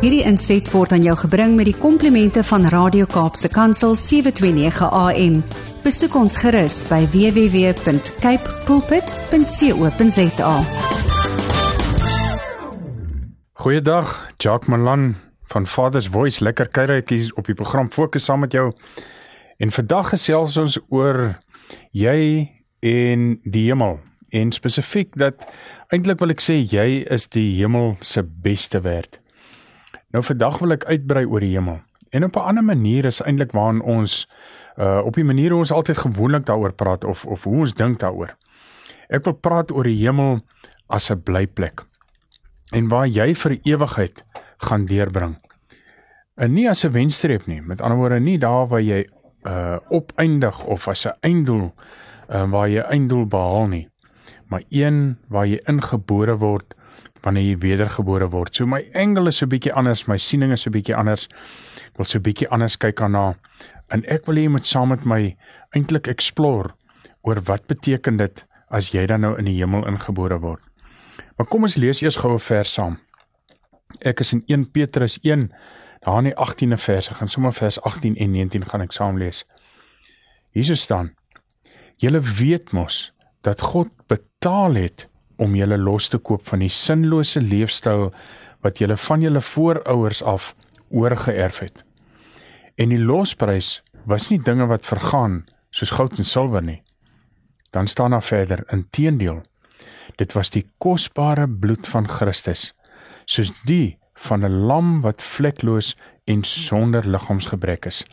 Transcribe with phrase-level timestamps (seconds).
[0.00, 5.34] Hierdie inset word aan jou gebring met die komplimente van Radio Kaapse Kansel 729 AM.
[5.84, 10.54] Besoek ons gerus by www.cape pulpit.co.za.
[13.60, 15.20] Goeiedag, Jacques Malan
[15.52, 16.40] van Father's Voice.
[16.40, 18.72] Lekker kuieretjies op die program Fokus saam met jou.
[19.60, 21.36] En vandag gesels ons oor
[21.92, 22.48] jy
[22.80, 24.00] en die hemel.
[24.32, 25.44] En spesifiek dat
[25.92, 29.20] eintlik wil ek sê jy is die hemel se beste werd.
[30.10, 31.80] Nou vandag wil ek uitbrei oor die hemel.
[32.10, 34.28] En op 'n ander manier is eintlik waarin ons
[34.78, 37.98] uh op die manier hoe ons altyd gewoonlik daaroor praat of of hoe ons dink
[37.98, 38.36] daaroor.
[39.08, 40.40] Ek wil praat oor die hemel
[40.86, 41.84] as 'n blyplek.
[42.70, 44.24] En waar jy vir ewigheid
[44.56, 45.36] gaan deurbring.
[46.34, 49.06] En nie as 'n wenstreep nie, met ander woorde nie daar waar jy
[49.46, 51.72] uh opeindig of as 'n einddoel
[52.28, 53.88] uh waar jy einddoel behaal nie,
[54.46, 56.74] maar een waar jy ingebore word
[57.22, 58.54] wanneer jy wedergebore word.
[58.56, 61.28] So my engel is 'n bietjie anders, my siening is 'n bietjie anders.
[61.86, 63.34] Ek wil so 'n bietjie anders kyk aan na
[63.90, 65.36] en ek wil hê jy moet saam met my
[65.76, 66.74] eintlik explore
[67.22, 70.62] oor wat beteken dit as jy dan nou in die hemel ingebore word.
[71.36, 72.98] Maar kom ons lees eers gou 'n vers saam.
[74.02, 75.50] Ek is in 1 Petrus 1
[76.00, 79.18] daar in die 18de vers, ek gaan sommer vers 18 en 19 gaan ek saam
[79.18, 79.44] lees.
[80.52, 81.14] Hier staan:
[81.96, 85.09] Julle weet mos dat God betaal het
[85.40, 88.10] om julle los te koop van die sinlose leefstyl
[88.64, 90.52] wat julle van julle voorouers af
[90.90, 91.84] oorgeerf het.
[92.76, 96.82] En die losprys was nie dinge wat vergaan soos goud en silwer nie.
[97.70, 99.40] Dan staan daar verder: Inteendeel,
[100.16, 102.72] dit was die kosbare bloed van Christus,
[103.24, 108.04] soos die van 'n lam wat vlekloos en sonder liggaamsgebrek is.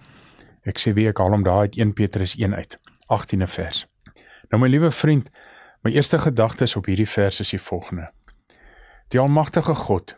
[0.63, 3.85] Ek sê wie ek haal hom daar uit 1 Petrus 1 uit, 18de vers.
[4.49, 5.29] Nou my liewe vriend,
[5.85, 8.09] My eerste gedagtes op hierdie vers is die volgende:
[9.13, 10.15] Die almagtige God,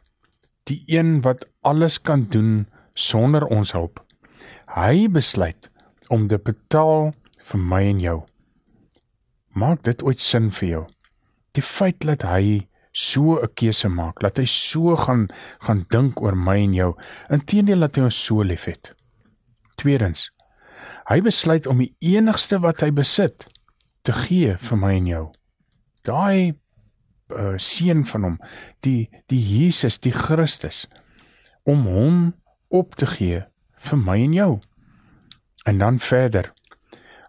[0.64, 4.00] die een wat alles kan doen sonder ons hulp.
[4.76, 5.70] Hy besluit
[6.08, 7.12] om te betaal
[7.52, 8.18] vir my en jou.
[9.50, 10.84] Maak dit ooit sin vir jou?
[11.58, 15.28] Die feit dat hy so 'n keuse maak, dat hy so gaan
[15.60, 16.96] gaan dink oor my en jou,
[17.30, 18.94] inteendeel dat hy ons so liefhet.
[19.76, 20.32] Tweedens,
[21.10, 23.48] hy besluit om die enigste wat hy besit
[24.02, 25.30] te gee vir my en jou
[26.08, 26.56] daai
[27.30, 28.38] uh, seun van hom,
[28.86, 30.88] die die Jesus, die Christus
[31.70, 32.20] om hom
[32.74, 33.44] op te gee
[33.90, 34.52] vir my en jou.
[35.68, 36.52] En dan verder.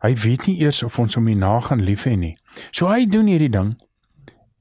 [0.00, 2.36] Hy weet nie eers of ons hom hierna gaan lief hê nie.
[2.72, 3.74] So hy doen hierdie ding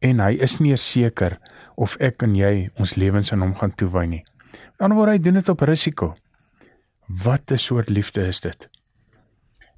[0.03, 1.37] en hy is nie seker
[1.79, 4.23] of ek en jy ons lewens aan hom gaan toewy nie.
[4.79, 6.13] Dan word hy doen dit op risiko.
[7.07, 8.69] Wat 'n soort liefde is dit?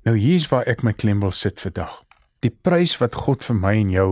[0.06, 2.02] Nou hier's waar ek my klem wil sit vandag
[2.42, 4.10] die prys wat God vir my en jou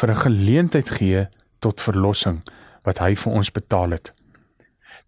[0.00, 1.26] vir 'n geleentheid gee
[1.60, 2.42] tot verlossing
[2.84, 4.12] wat hy vir ons betaal het.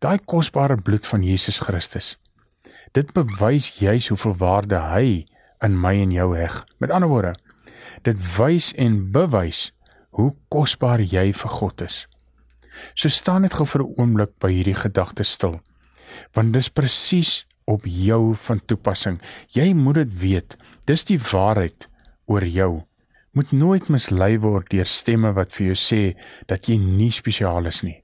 [0.00, 2.16] Daai kosbare bloed van Jesus Christus.
[2.93, 5.27] Dit bewys juis hoeveel waarde hy
[5.62, 6.65] in my en jou heg.
[6.78, 7.34] Met ander woorde,
[8.03, 9.72] dit wys en bewys
[10.11, 12.06] hoe kosbaar jy vir God is.
[12.95, 15.61] So staan net gou vir 'n oomblik by hierdie gedagte stil.
[16.33, 19.21] Want dis presies op jou van toepassing.
[19.49, 20.56] Jy moet dit weet.
[20.87, 21.89] Dis die waarheid
[22.27, 22.85] oor jou.
[23.37, 26.03] Moet nooit mislei word deur stemme wat vir jou sê
[26.49, 28.03] dat jy nie spesiaal is nie.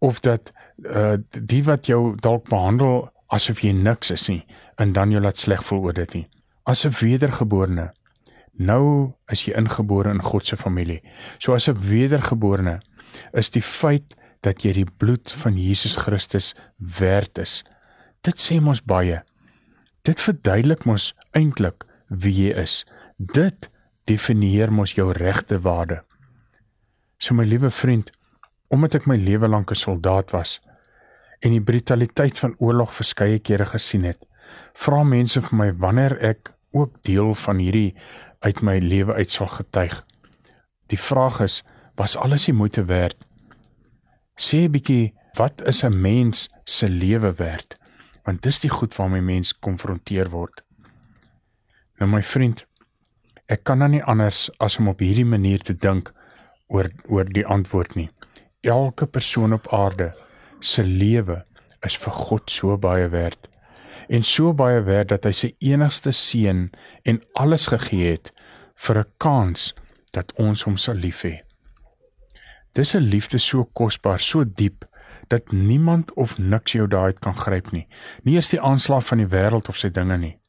[0.00, 0.52] Of dat
[0.84, 4.42] uh, die wat jou dalk behandel asof jy niks is nie
[4.80, 6.26] en dan jou laat sleg voel oor dit nie.
[6.66, 7.90] As 'n wedergeborene
[8.60, 11.00] nou is jy ingebore in God se familie.
[11.38, 12.80] So as 'n wedergeborene
[13.32, 17.64] is die feit dat jy die bloed van Jesus Christus werd is.
[18.22, 19.22] Dit sê mos baie.
[20.02, 22.84] Dit verduidelik mos eintlik wie jy is
[23.20, 23.66] Dit
[24.08, 25.98] definieer mos jou regte waarde.
[27.20, 28.08] So my liewe vriend,
[28.72, 30.60] omdat ek my lewe lank 'n soldaat was
[31.44, 34.24] en die brutaliteit van oorlog verskeie kere gesien het,
[34.72, 37.94] vra mense vir my wanneer ek ook deel van hierdie
[38.40, 40.00] uit my lewe uit sal getuig.
[40.88, 41.62] Die vraag is,
[41.96, 43.16] was alles die moeite werd?
[44.40, 47.76] Sê 'n bietjie, wat is 'n mens se lewe werd?
[48.24, 50.64] Want dis die goed waarmee mens konfronteer word.
[51.98, 52.66] Nou my vriend,
[53.50, 56.12] Ek kan dan nie anders as om op hierdie manier te dink
[56.70, 58.08] oor oor die antwoord nie.
[58.62, 60.12] Elke persoon op aarde
[60.60, 61.40] se lewe
[61.86, 63.48] is vir God so baie werd
[64.10, 66.68] en so baie werd dat hy sy enigste seun
[67.06, 68.32] en alles gegee het
[68.86, 69.74] vir 'n kans
[70.14, 71.40] dat ons hom sal lief hê.
[72.74, 74.84] Dis 'n liefde so kosbaar, so diep
[75.28, 77.86] dat niemand of niks jou daaruit kan gryp nie.
[78.22, 80.39] Nie eens die aanslag van die wêreld of sy dinge nie.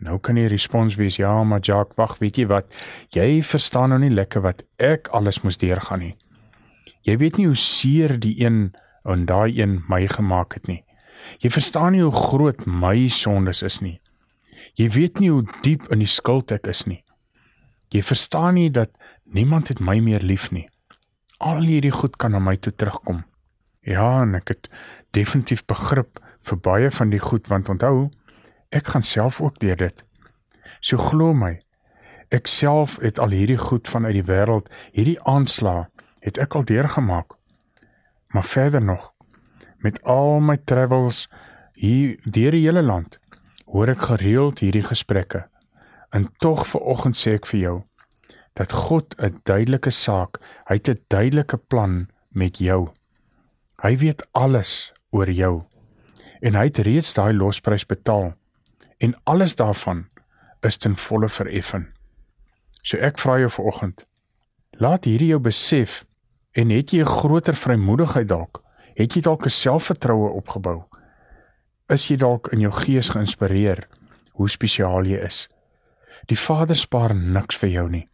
[0.00, 2.72] Nou kan die respons wees: "Ja, maar Jacques, wag, weet jy wat?
[3.08, 6.16] Jy verstaan nou nie lekker wat ek alles moes deurgaan nie.
[7.02, 8.72] Jy weet nie hoe seer die een
[9.04, 10.84] en daai een my gemaak het nie.
[11.38, 14.00] Jy verstaan nie hoe groot my sondes is nie.
[14.74, 17.02] Jy weet nie hoe diep in die skuld ek is nie.
[17.90, 18.90] Jy verstaan nie dat
[19.24, 20.68] niemand het my meer lief nie.
[21.38, 23.24] Al hierdie goed kan na my toe terugkom.
[23.82, 24.68] Ja, en ek het
[25.16, 28.10] definitief begrip vir baie van die goed want onthou,
[28.70, 30.04] ek gaan self ook deur dit.
[30.80, 31.60] So glo my,
[32.30, 35.88] ek self het al hierdie goed vanuit die wêreld, hierdie aanslag
[36.24, 37.34] het ek al deurgemaak.
[38.30, 39.12] Maar verder nog
[39.80, 41.26] met al my travels
[41.74, 43.16] hier deur die hele land
[43.70, 45.46] hoor ek gereeld hierdie gesprekke.
[46.10, 47.76] En tog ver oggend sê ek vir jou
[48.58, 52.90] dat God 'n duidelike saak, hy het 'n duidelike plan met jou.
[53.82, 55.64] Hy weet alles oor jou.
[56.42, 58.32] En hy het reeds daai losprys betaal.
[59.00, 60.06] En alles daarvan
[60.60, 61.88] is ten volle vereffen.
[62.82, 64.04] So ek vra jou vanoggend,
[64.80, 66.04] laat hierdie jou besef
[66.52, 68.62] en het jy 'n groter vrymoedigheid dalk?
[68.94, 70.84] Het jy dalk 'n selfvertroue opgebou?
[71.88, 73.88] Is jy dalk in jou gees geïnspireer
[74.32, 75.48] hoe spesiaal jy is?
[76.26, 78.06] Die Vader spaar niks vir jou nie.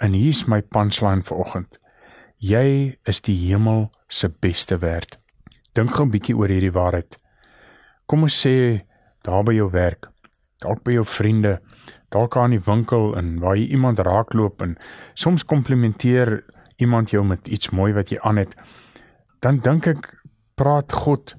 [0.00, 1.78] En hier's my punchline vir oggend.
[2.38, 5.18] Jy is die hemel se beste werd.
[5.72, 7.18] Dink gou 'n bietjie oor hierdie waarheid.
[8.06, 8.85] Kom ons sê
[9.26, 10.08] daar by jou werk,
[10.62, 11.58] dalk by jou vriende,
[12.14, 14.76] dalk aan die winkel en waar jy iemand raakloop en
[15.18, 16.38] soms komplimenteer
[16.82, 18.54] iemand jou met iets mooi wat jy aan het,
[19.42, 20.12] dan dink ek
[20.56, 21.34] praat God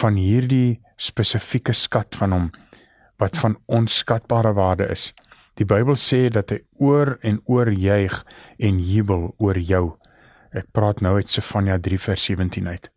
[0.00, 2.48] van hierdie spesifieke skat van hom
[3.22, 5.12] wat van onskatbare waarde is.
[5.54, 8.16] Die Bybel sê dat hy oor en oor juig
[8.58, 9.84] en jubel oor jou.
[10.50, 12.93] Ek praat nou uit Sefanja 3 vers 17 uit.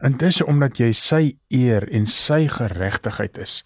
[0.00, 1.22] En dis omdat jy sy
[1.54, 3.62] eer en sy geregtigheid is.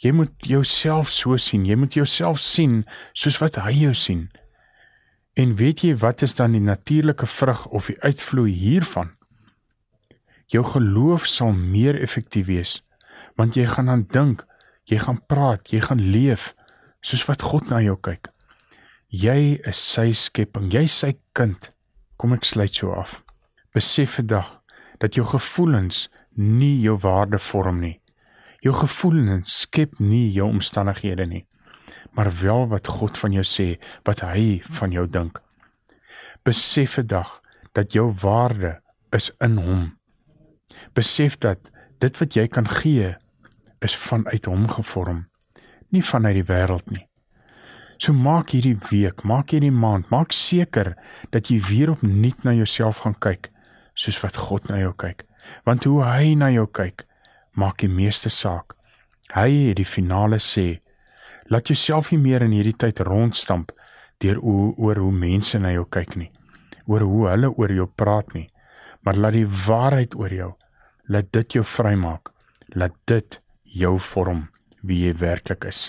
[0.00, 1.66] Jy moet jouself so sien.
[1.68, 4.28] Jy moet jouself sien soos wat hy jou sien.
[5.36, 9.12] En weet jy wat is dan die natuurlike vrug of die uitvloei hiervan?
[10.50, 12.80] Jou geloof sal meer effektief wees
[13.38, 14.42] want jy gaan aan dink,
[14.84, 16.50] jy gaan praat, jy gaan leef
[17.00, 18.28] soos wat God na jou kyk.
[19.08, 21.70] Jy is sy skepping, jy sy kind.
[22.20, 23.22] Kom ek sluit so af.
[23.72, 24.59] Besef vandag
[25.00, 27.96] dat jou gevoelens nie jou waarde vorm nie.
[28.60, 31.46] Jou gevoelens skep nie jou omstandighede nie
[32.10, 35.40] maar wel wat God van jou sê, wat hy van jou dink.
[36.46, 37.40] Besef vandag
[37.76, 38.78] dat jou waarde
[39.14, 39.84] is in hom.
[40.94, 41.70] Besef dat
[42.00, 43.14] dit wat jy kan gee
[43.84, 45.24] is vanuit hom gevorm,
[45.90, 47.06] nie vanuit die wêreld nie.
[48.00, 50.94] So maak hierdie week, maak hierdie maand, maak seker
[51.34, 53.50] dat jy weer opnuut na jouself gaan kyk
[53.94, 55.24] soos wat God na jou kyk.
[55.66, 57.06] Want hoe hy na jou kyk,
[57.52, 58.76] maak die meeste saak.
[59.34, 60.80] Hy het die finale sê
[61.50, 63.72] Laat jouself nie meer in hierdie tyd rondstamp
[64.22, 66.28] deur oor, oor hoe mense na jou kyk nie,
[66.86, 68.46] oor hoe hulle oor jou praat nie,
[69.02, 70.50] maar laat die waarheid oor jou,
[71.10, 72.30] laat dit jou vrymaak.
[72.78, 74.44] Laat dit jou vorm
[74.86, 75.88] wie jy werklik is.